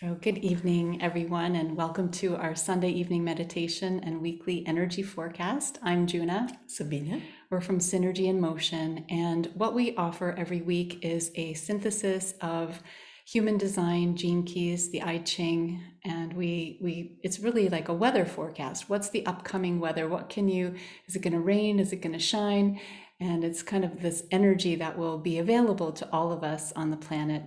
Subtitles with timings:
[0.00, 5.78] So, good evening, everyone, and welcome to our Sunday evening meditation and weekly energy forecast.
[5.82, 6.48] I'm Juna.
[6.66, 7.22] Sabina.
[7.48, 12.82] We're from Synergy in Motion, and what we offer every week is a synthesis of
[13.26, 18.26] human design, gene keys, the I Ching, and we we it's really like a weather
[18.26, 18.90] forecast.
[18.90, 20.08] What's the upcoming weather?
[20.08, 20.74] What can you?
[21.08, 21.80] Is it going to rain?
[21.80, 22.78] Is it going to shine?
[23.18, 26.90] And it's kind of this energy that will be available to all of us on
[26.90, 27.44] the planet.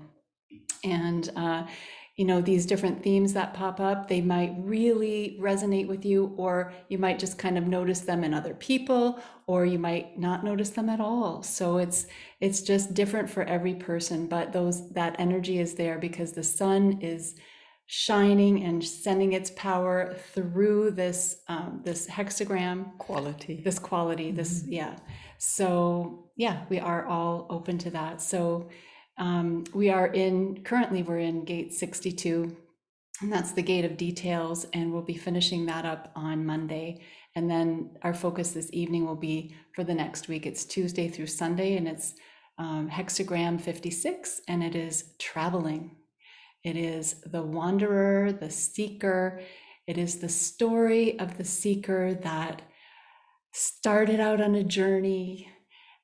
[0.83, 1.67] And uh,
[2.19, 6.73] you know these different themes that pop up they might really resonate with you or
[6.89, 10.71] you might just kind of notice them in other people or you might not notice
[10.71, 11.41] them at all.
[11.43, 12.07] So it's
[12.41, 16.99] it's just different for every person but those that energy is there because the sun
[17.01, 17.35] is
[17.85, 22.97] shining and sending its power through this um, this hexagram.
[22.97, 23.61] Quality.
[23.63, 24.35] This quality mm-hmm.
[24.35, 24.97] this yeah.
[25.37, 28.21] So yeah we are all open to that.
[28.21, 28.67] So
[29.19, 32.55] um, we are in, currently, we're in gate 62,
[33.21, 37.01] and that's the gate of details, and we'll be finishing that up on Monday.
[37.35, 40.45] And then our focus this evening will be for the next week.
[40.45, 42.15] It's Tuesday through Sunday, and it's
[42.57, 45.97] um, hexagram 56, and it is traveling.
[46.63, 49.41] It is the wanderer, the seeker.
[49.85, 52.61] It is the story of the seeker that
[53.51, 55.49] started out on a journey,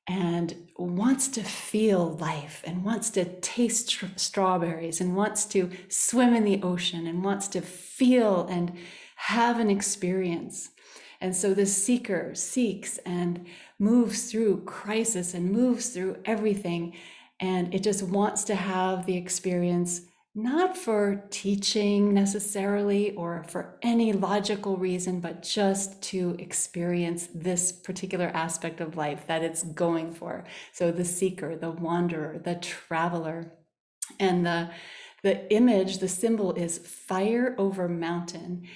[0.07, 6.35] and wants to feel life and wants to taste tr- strawberries and wants to swim
[6.35, 8.71] in the ocean and wants to feel and
[9.15, 10.69] have an experience.
[11.21, 13.47] And so this seeker seeks and
[13.79, 16.93] moves through crisis and moves through everything.
[17.39, 20.01] And it just wants to have the experience
[20.37, 28.27] not for teaching necessarily or for any logical reason, but just to experience this particular
[28.33, 30.43] aspect of life that it's going for.
[30.73, 33.53] So the seeker, the wanderer, the traveler.
[34.19, 34.71] And the,
[35.23, 38.67] the image, the symbol is fire over mountain.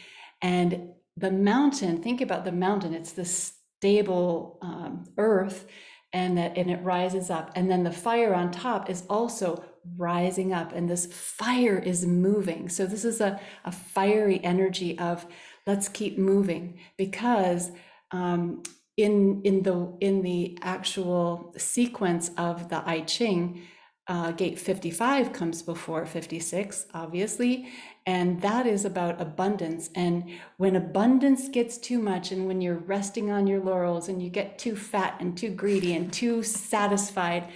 [0.41, 5.67] And the mountain, think about the mountain, it's the stable um, earth
[6.11, 9.63] and that and it rises up and then the fire on top is also
[9.97, 15.25] rising up and this fire is moving so this is a, a fiery energy of
[15.65, 17.71] let's keep moving because
[18.11, 18.63] um,
[18.97, 23.61] in in the in the actual sequence of the i ching
[24.07, 27.69] uh, gate 55 comes before 56 obviously
[28.09, 29.91] and that is about abundance.
[29.93, 34.31] And when abundance gets too much, and when you're resting on your laurels and you
[34.31, 37.49] get too fat and too greedy and too satisfied,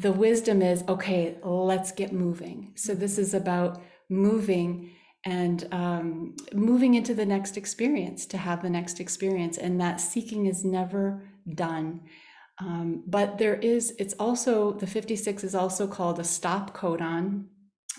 [0.00, 2.72] the wisdom is okay, let's get moving.
[2.76, 4.92] So this is about moving
[5.24, 9.58] and um, moving into the next experience to have the next experience.
[9.58, 12.02] And that seeking is never done.
[12.60, 17.46] Um, but there is, it's also, the 56 is also called a stop codon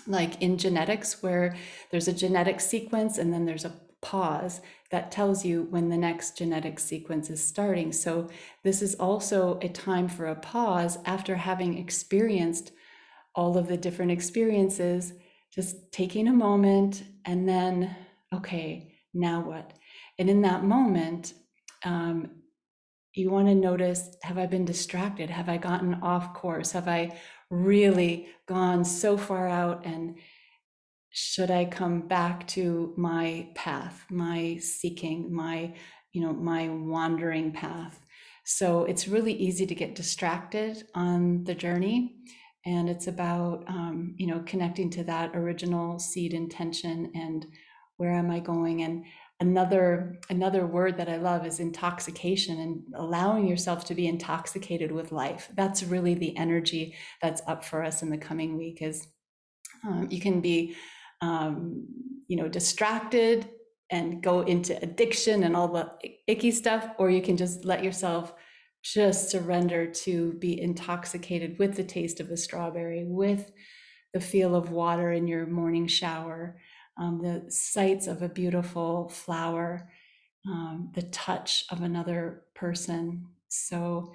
[0.06, 1.56] like in genetics where
[1.90, 3.72] there's a genetic sequence and then there's a
[4.02, 7.92] pause that tells you when the next genetic sequence is starting.
[7.92, 8.28] So,
[8.64, 12.72] this is also a time for a pause after having experienced
[13.34, 15.12] all of the different experiences,
[15.52, 17.94] just taking a moment and then,
[18.34, 19.72] okay, now what?
[20.18, 21.34] And in that moment,
[21.84, 22.30] um,
[23.14, 25.30] you want to notice have I been distracted?
[25.30, 26.72] Have I gotten off course?
[26.72, 27.18] Have I
[27.50, 30.16] really gone so far out and
[31.12, 35.74] should i come back to my path my seeking my
[36.12, 38.00] you know my wandering path?
[38.44, 42.16] So it's really easy to get distracted on the journey
[42.66, 47.46] and it's about um, you know connecting to that original seed intention and
[47.96, 48.82] where am i going?
[48.82, 49.04] And
[49.40, 55.12] another another word that i love is intoxication and allowing yourself to be intoxicated with
[55.12, 55.48] life.
[55.54, 59.06] That's really the energy that's up for us in the coming week is
[59.86, 60.76] um, you can be
[61.20, 61.86] um,
[62.28, 63.48] you know distracted
[63.90, 65.90] and go into addiction and all the
[66.28, 68.34] icky stuff or you can just let yourself
[68.82, 73.50] just surrender to be intoxicated with the taste of a strawberry with
[74.14, 76.56] the feel of water in your morning shower
[77.00, 79.90] um, the sights of a beautiful flower,
[80.46, 83.26] um, the touch of another person.
[83.48, 84.12] So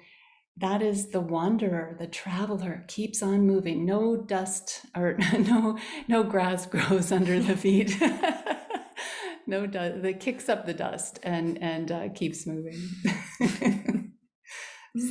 [0.58, 3.84] that is the wanderer, the traveler keeps on moving.
[3.84, 7.96] No dust or no no grass grows under the feet.
[9.46, 12.74] no dust that kicks up the dust and and uh, keeps moving.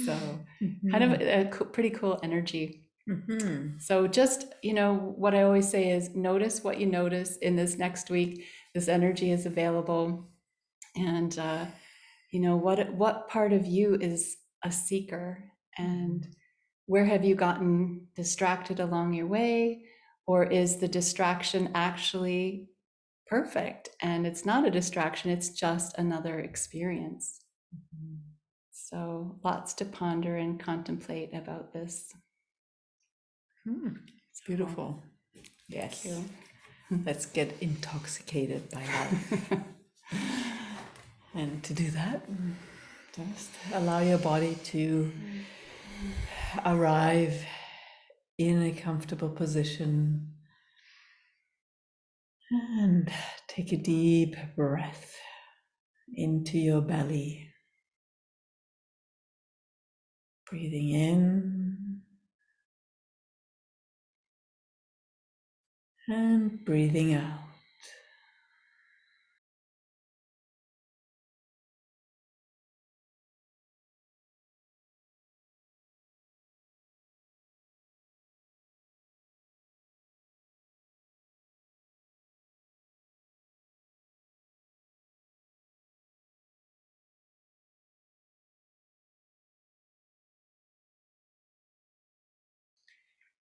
[0.05, 0.17] so
[0.63, 0.91] mm-hmm.
[0.91, 2.81] kind of a pretty cool energy.
[3.07, 3.77] Mm-hmm.
[3.77, 7.77] So just, you know, what I always say is notice what you notice in this
[7.77, 8.45] next week.
[8.73, 10.27] This energy is available.
[10.95, 11.65] And uh,
[12.31, 15.43] you know, what what part of you is a seeker
[15.77, 16.27] and
[16.87, 19.83] where have you gotten distracted along your way?
[20.27, 22.67] Or is the distraction actually
[23.27, 27.41] perfect and it's not a distraction, it's just another experience?
[27.75, 28.17] Mhm.
[28.71, 32.13] So, lots to ponder and contemplate about this.
[33.63, 33.95] Hmm,
[34.31, 35.03] It's beautiful.
[35.67, 36.03] Yes.
[36.03, 36.27] Thank
[37.05, 39.51] Let's get intoxicated by life.
[41.33, 42.21] and to do that,
[43.15, 45.09] just allow your body to
[46.65, 47.45] arrive
[48.37, 50.33] in a comfortable position
[52.51, 53.09] and
[53.47, 55.15] take a deep breath
[56.13, 57.53] into your belly.
[60.49, 62.01] Breathing in
[66.09, 67.44] and breathing out.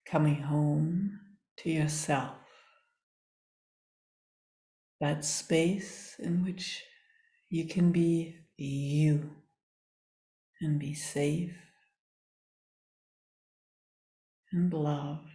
[0.06, 1.20] Coming home
[1.58, 2.36] to yourself,
[5.00, 6.84] that space in which
[7.50, 9.32] you can be you
[10.62, 11.56] and be safe
[14.52, 15.33] and loved.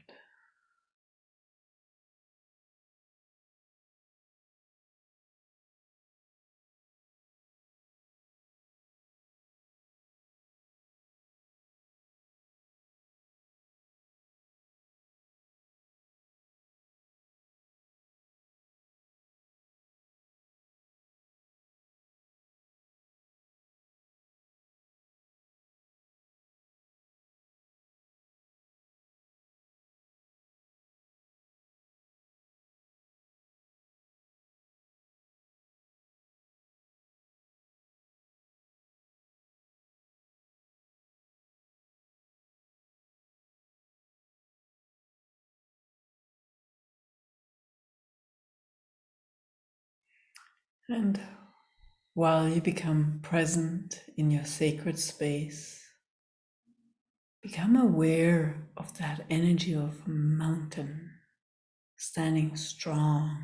[50.88, 51.20] And
[52.14, 55.85] while you become present in your sacred space,
[57.43, 61.11] become aware of that energy of mountain
[61.99, 63.37] standing strong.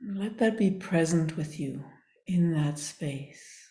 [0.00, 1.84] Let that be present with you
[2.26, 3.68] in that space.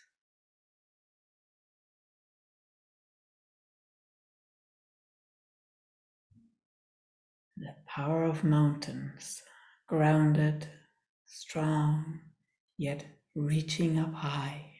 [7.58, 9.42] The power of mountains,
[9.92, 10.70] grounded,
[11.26, 12.22] strong,
[12.78, 13.04] yet
[13.36, 14.72] reaching up high.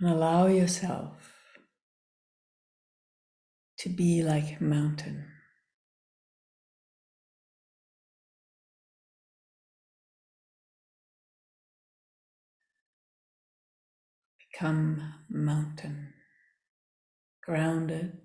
[0.00, 1.27] And allow yourself
[3.78, 5.24] to be like a mountain.
[14.52, 16.12] Become mountain,
[17.44, 18.18] grounded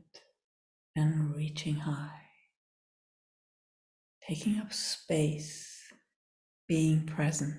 [0.96, 2.22] and reaching high,
[4.28, 5.78] taking up space,
[6.68, 7.54] being present.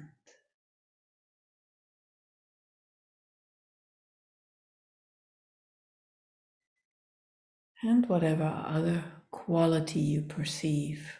[7.86, 11.18] And whatever other quality you perceive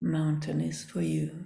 [0.00, 1.44] mountain is for you.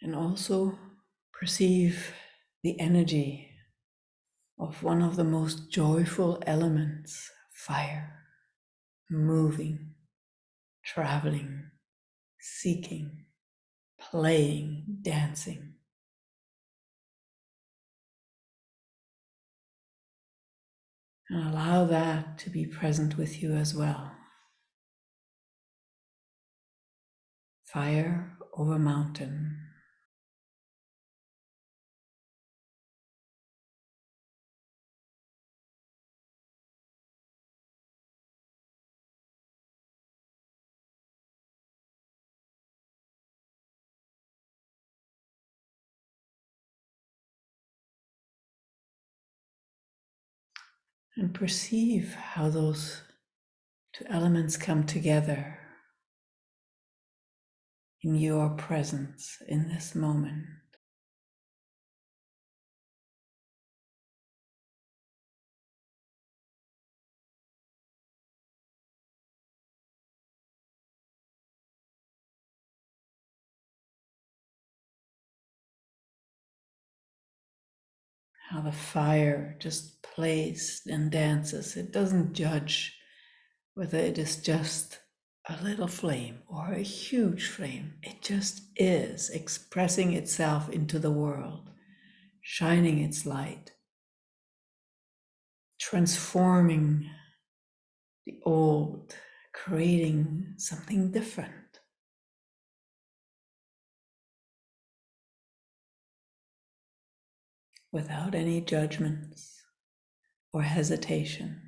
[0.00, 0.78] And also
[1.32, 2.12] perceive
[2.62, 3.50] the energy
[4.58, 8.22] of one of the most joyful elements fire,
[9.10, 9.94] moving,
[10.84, 11.70] traveling,
[12.40, 13.24] seeking,
[14.00, 15.74] playing, dancing.
[21.30, 24.12] And allow that to be present with you as well.
[27.64, 29.67] Fire over mountain.
[51.18, 53.02] And perceive how those
[53.92, 55.58] two elements come together
[58.02, 60.46] in your presence in this moment.
[78.48, 81.76] How the fire just plays and dances.
[81.76, 82.96] It doesn't judge
[83.74, 85.00] whether it is just
[85.50, 87.94] a little flame or a huge flame.
[88.02, 91.70] It just is expressing itself into the world,
[92.40, 93.72] shining its light,
[95.78, 97.10] transforming
[98.24, 99.14] the old,
[99.52, 101.67] creating something different.
[107.92, 109.62] Without any judgments
[110.52, 111.62] or hesitation.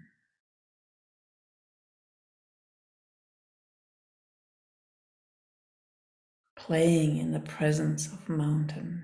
[6.70, 9.02] playing in the presence of mountain.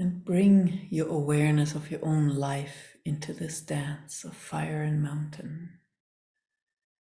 [0.00, 5.78] And bring your awareness of your own life into this dance of fire and mountain.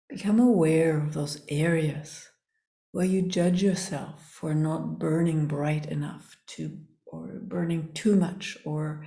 [0.08, 2.28] Become aware of those areas
[2.92, 9.04] where you judge yourself for not burning bright enough to, or burning too much, or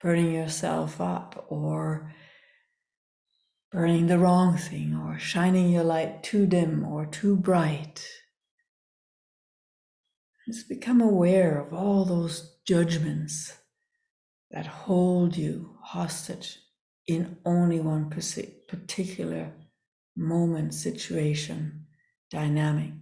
[0.00, 2.14] burning yourself up, or
[3.72, 8.06] burning the wrong thing, or shining your light too dim or too bright.
[10.48, 13.52] Just become aware of all those judgments
[14.50, 16.58] that hold you hostage
[17.06, 19.52] in only one particular
[20.16, 21.84] moment, situation,
[22.30, 22.94] dynamic.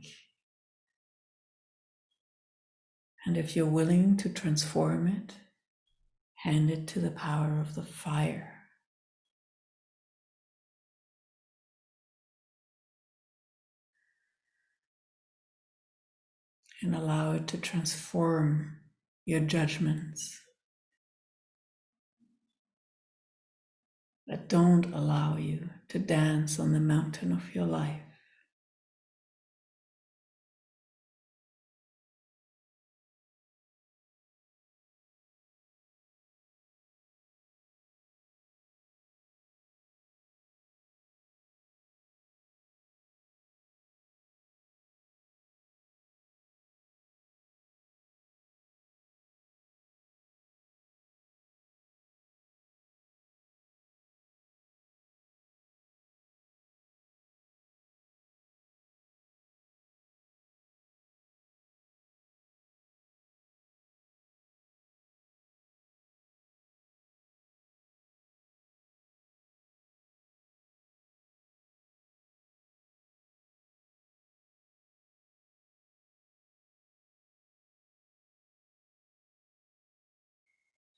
[3.25, 5.35] And if you're willing to transform it,
[6.35, 8.56] hand it to the power of the fire.
[16.87, 18.77] And allow it to transform
[19.25, 20.41] your judgments
[24.29, 28.16] that don't allow you to dance on the mountain of your life.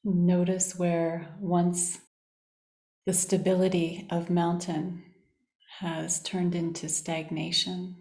[0.05, 1.99] Notice where once
[3.05, 5.05] the stability of mountain
[5.81, 7.97] has turned into stagnation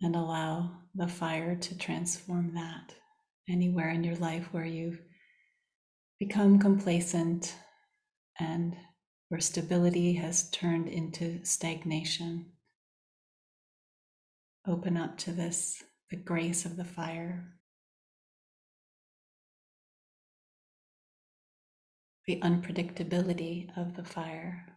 [0.00, 2.94] and allow the fire to transform that
[3.48, 5.00] anywhere in your life where you've
[6.18, 7.54] become complacent
[8.38, 8.76] and
[9.28, 12.46] where stability has turned into stagnation.
[14.66, 17.52] Open up to this, the grace of the fire,
[22.26, 24.75] the unpredictability of the fire.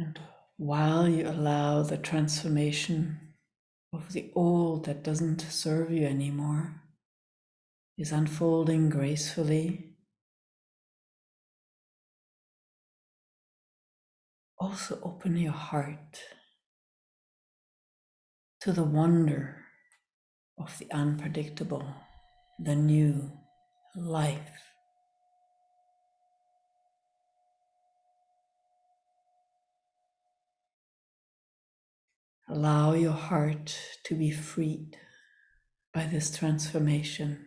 [0.00, 0.18] And
[0.56, 3.34] while you allow the transformation
[3.92, 6.80] of the old that doesn't serve you anymore
[7.98, 9.96] is unfolding gracefully,
[14.58, 16.22] also open your heart
[18.62, 19.66] to the wonder
[20.58, 21.94] of the unpredictable,
[22.58, 23.32] the new
[23.94, 24.69] life.
[32.52, 34.96] Allow your heart to be freed
[35.94, 37.46] by this transformation.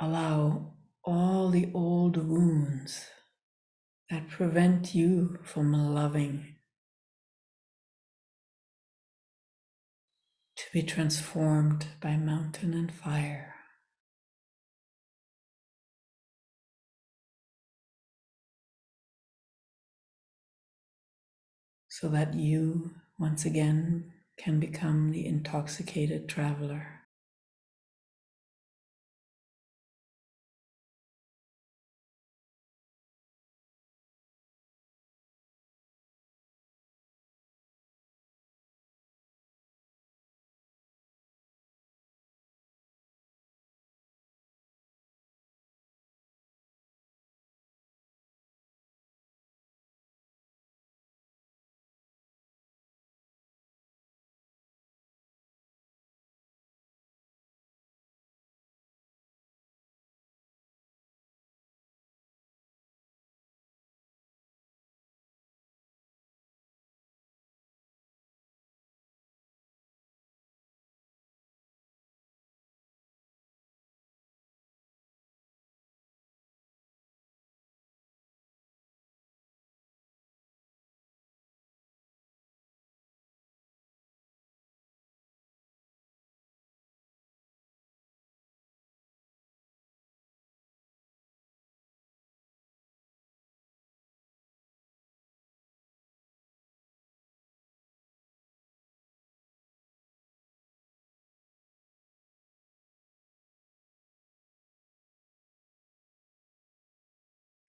[0.00, 0.72] Allow
[1.04, 3.04] all the old wounds
[4.08, 6.56] that prevent you from loving
[10.56, 13.53] to be transformed by mountain and fire.
[22.04, 26.93] So that you once again can become the intoxicated traveler.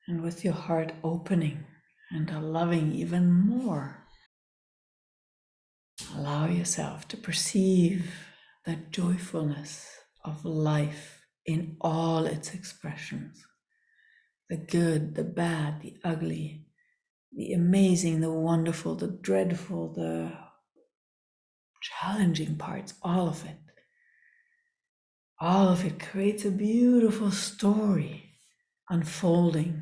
[0.07, 1.65] And with your heart opening
[2.11, 4.05] and loving even more,
[6.15, 8.11] allow yourself to perceive
[8.65, 9.87] the joyfulness
[10.23, 13.45] of life in all its expressions
[14.47, 16.67] the good, the bad, the ugly,
[17.35, 20.31] the amazing, the wonderful, the dreadful, the
[21.81, 23.57] challenging parts, all of it.
[25.39, 28.35] All of it creates a beautiful story
[28.87, 29.81] unfolding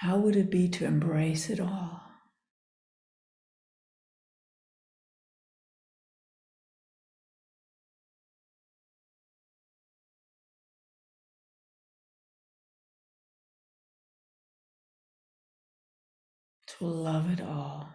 [0.00, 2.00] How would it be to embrace it all?
[16.78, 17.90] To love it all.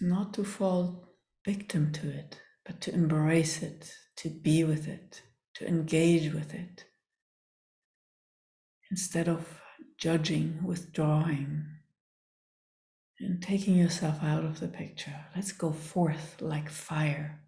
[0.00, 1.06] Not to fall
[1.44, 5.20] victim to it, but to embrace it, to be with it,
[5.56, 6.86] to engage with it.
[8.92, 9.62] Instead of
[9.96, 11.64] judging, withdrawing,
[13.18, 17.40] and taking yourself out of the picture, let's go forth like fire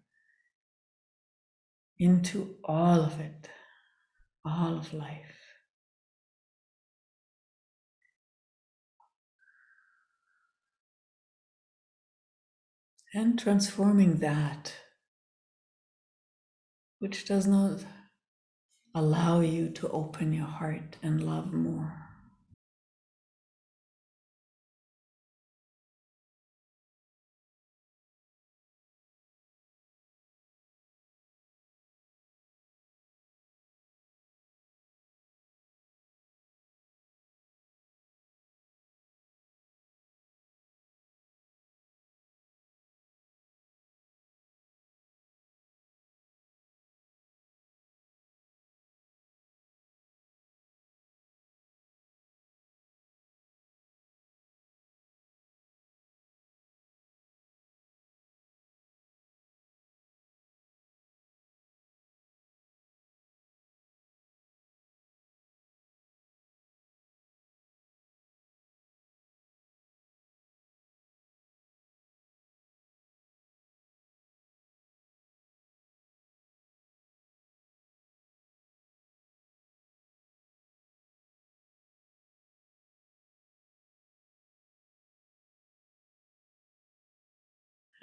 [1.99, 3.47] into all of it,
[4.43, 5.37] all of life.
[13.13, 14.73] And transforming that
[16.97, 17.85] which does not
[18.95, 22.04] allow you to open your heart and love more.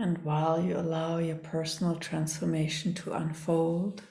[0.02, 4.02] And while you allow your personal transformation to unfold,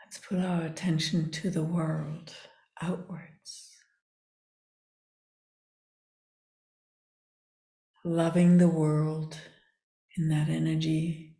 [0.00, 2.34] let's put our attention to the world
[2.80, 3.76] outwards.
[8.06, 9.36] Loving the world
[10.16, 11.36] in that energy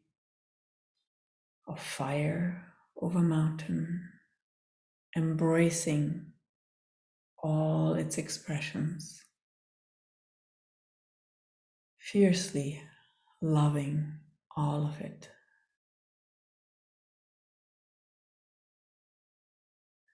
[1.66, 2.62] of fire
[3.00, 4.06] over mountain,
[5.16, 6.26] embracing
[7.42, 9.24] all its expressions
[12.12, 12.82] fiercely
[13.42, 14.14] loving
[14.56, 15.28] all of it.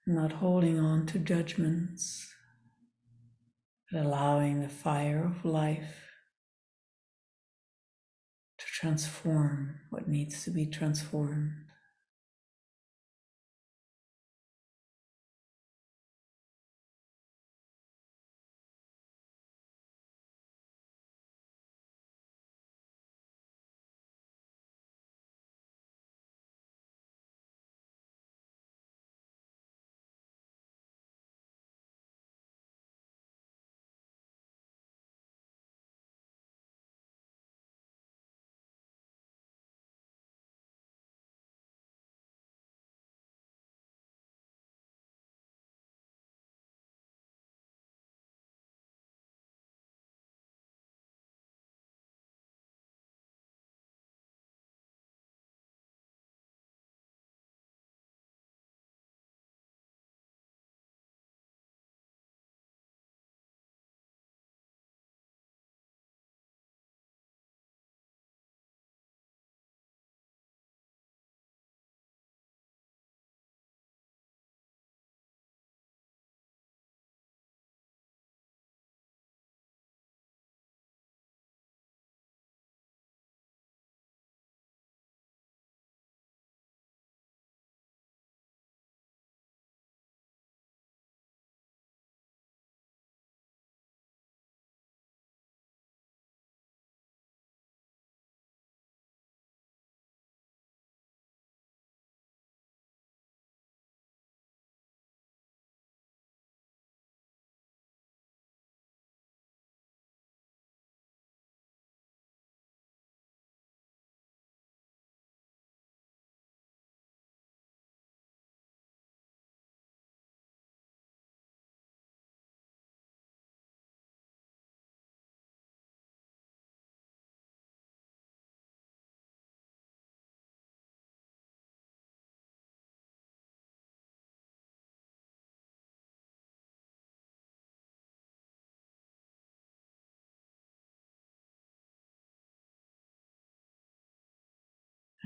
[0.05, 2.27] Not holding on to judgments,
[3.89, 6.09] but allowing the fire of life
[8.59, 11.53] to transform what needs to be transformed.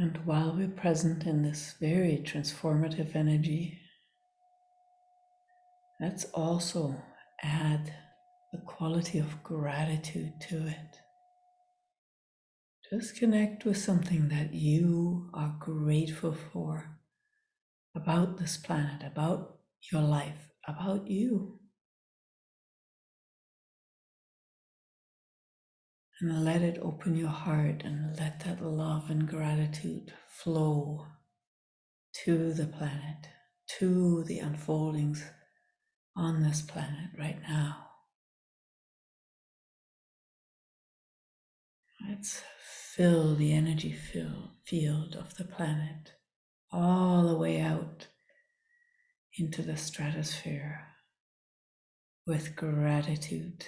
[0.01, 3.77] And while we're present in this very transformative energy,
[5.99, 6.95] let's also
[7.43, 7.93] add
[8.53, 11.01] the quality of gratitude to it.
[12.89, 16.97] Just connect with something that you are grateful for
[17.93, 19.57] about this planet, about
[19.91, 21.58] your life, about you.
[26.21, 31.07] And let it open your heart and let that love and gratitude flow
[32.25, 33.27] to the planet,
[33.79, 35.23] to the unfoldings
[36.17, 37.85] on this planet right now.
[42.05, 42.41] Let's
[42.95, 46.11] fill the energy field, of the planet
[46.71, 48.07] all the way out
[49.37, 50.85] into the stratosphere
[52.27, 53.65] with gratitude.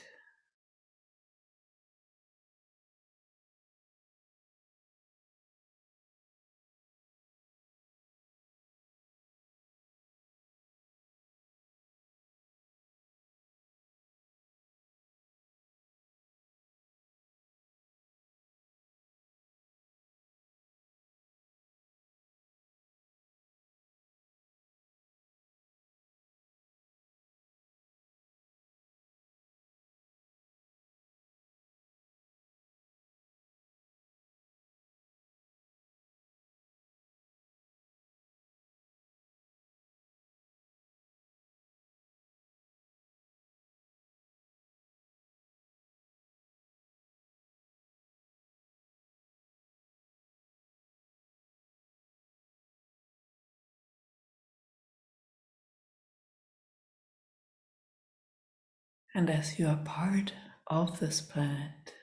[59.13, 60.34] And as you are part
[60.67, 61.93] of this planet,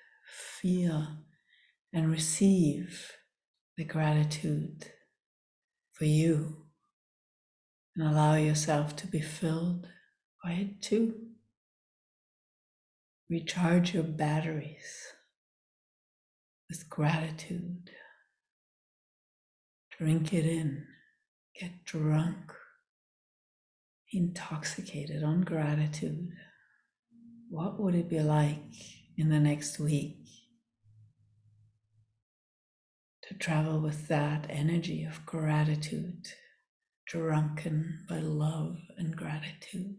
[0.61, 1.07] feel
[1.93, 3.13] and receive
[3.77, 4.85] the gratitude
[5.93, 6.65] for you
[7.97, 9.89] and allow yourself to be filled
[10.45, 11.15] by it too.
[13.31, 15.13] Recharge your batteries
[16.69, 17.91] with gratitude.
[19.99, 20.87] Drink it in,
[21.59, 22.53] get drunk,
[24.13, 26.31] intoxicated on gratitude.
[27.51, 28.59] What would it be like
[29.17, 30.19] in the next week
[33.23, 36.27] to travel with that energy of gratitude,
[37.07, 39.97] drunken by love and gratitude?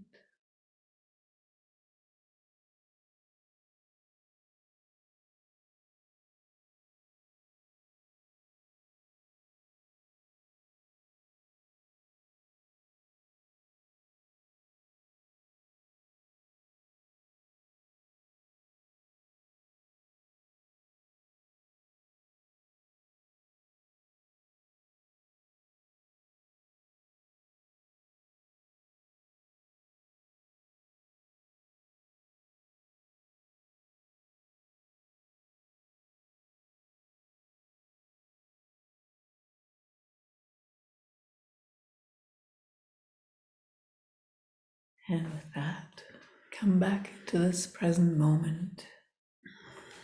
[45.11, 46.03] And with that,
[46.51, 48.85] come back to this present moment,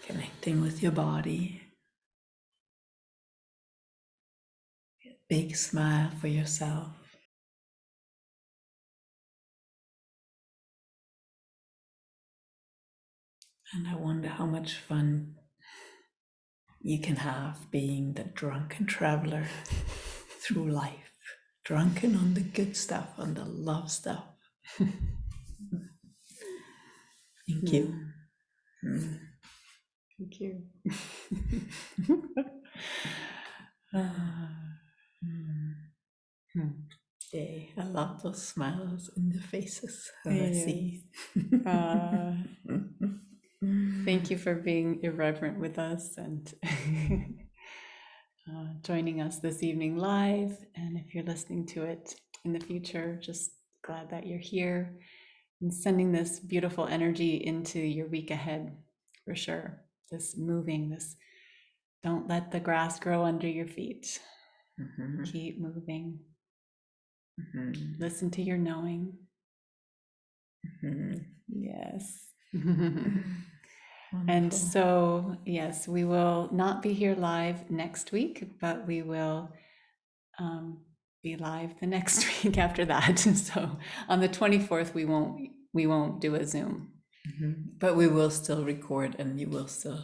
[0.02, 1.62] connecting with your body.
[5.30, 6.94] Big smile for yourself.
[13.74, 15.36] And I wonder how much fun
[16.82, 19.46] you can have being the drunken traveler
[20.42, 21.14] through life,
[21.64, 24.35] drunken on the good stuff, on the love stuff.
[27.48, 27.94] Thank you.
[28.84, 29.20] Mm.
[30.18, 30.64] Thank you.
[33.98, 34.50] Ah,
[35.24, 35.74] mm.
[37.78, 41.04] I love those smiles in the faces that I see.
[41.66, 42.34] Uh,
[44.06, 46.54] thank you for being irreverent with us and
[48.50, 50.58] uh, joining us this evening live.
[50.76, 53.52] And if you're listening to it in the future, just
[53.86, 54.98] glad that you're here
[55.62, 58.76] and sending this beautiful energy into your week ahead
[59.26, 59.82] for sure.
[60.12, 61.16] This moving, this
[62.04, 64.20] don't let the grass grow under your feet.
[64.80, 66.20] Mhm, Keep moving.
[67.40, 69.14] mhm, Listen to your knowing.
[70.84, 71.26] mhm.
[71.48, 72.32] Yes.
[74.30, 79.52] And so, yes, we will not be here live next week, but we will
[80.40, 80.80] um,
[81.26, 83.28] be live the next week after that.
[83.36, 86.92] So on the 24th, we won't we won't do a Zoom.
[87.28, 87.54] Mm-hmm.
[87.80, 90.02] But we will still record and you will still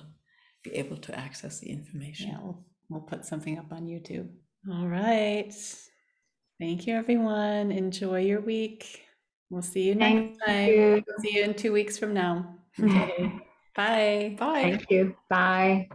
[0.64, 2.30] be able to access the information.
[2.30, 4.30] Yeah, we'll, we'll put something up on YouTube.
[4.70, 5.54] All right.
[6.60, 7.72] Thank you, everyone.
[7.72, 9.04] Enjoy your week.
[9.50, 10.70] We'll see you next Thank time.
[10.70, 11.04] You.
[11.20, 12.56] See you in two weeks from now.
[12.82, 13.32] Okay.
[13.76, 14.36] Bye.
[14.40, 14.62] Bye.
[14.64, 15.16] Thank you.
[15.30, 15.88] Bye.